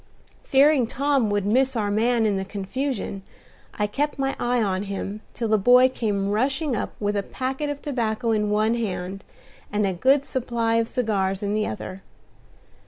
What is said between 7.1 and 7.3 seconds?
a